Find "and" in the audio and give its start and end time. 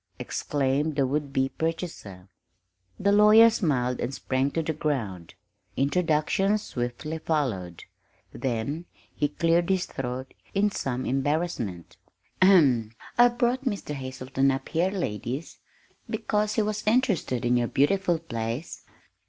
3.99-4.11